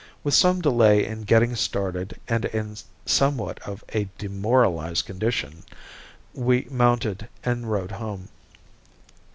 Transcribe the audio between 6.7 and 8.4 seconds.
mounted and rode home.